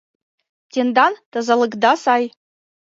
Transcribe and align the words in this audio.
Тендан 0.71 1.13
тазалыкда 1.31 1.91
сай. 2.03 2.23